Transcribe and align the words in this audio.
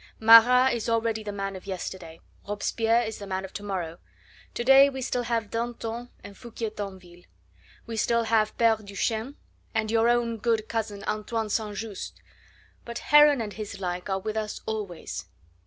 Marat 0.19 0.73
is 0.73 0.89
already 0.89 1.21
the 1.21 1.31
man 1.31 1.55
of 1.55 1.67
yesterday, 1.67 2.19
Robespierre 2.49 3.03
is 3.03 3.19
the 3.19 3.27
man 3.27 3.45
of 3.45 3.53
to 3.53 3.61
morrow. 3.61 3.99
To 4.55 4.63
day 4.63 4.89
we 4.89 4.99
still 4.99 5.21
have 5.21 5.51
Danton 5.51 6.09
and 6.23 6.35
Foucquier 6.35 6.71
Tinville; 6.71 7.25
we 7.85 7.97
still 7.97 8.23
have 8.23 8.57
Pere 8.57 8.77
Duchesne, 8.77 9.35
and 9.75 9.91
your 9.91 10.09
own 10.09 10.37
good 10.37 10.67
cousin 10.67 11.03
Antoine 11.03 11.51
St. 11.51 11.75
Just, 11.77 12.19
but 12.83 12.97
Heron 12.97 13.41
and 13.41 13.53
his 13.53 13.79
like 13.79 14.09
are 14.09 14.17
with 14.17 14.37
us 14.37 14.61
always." 14.65 15.25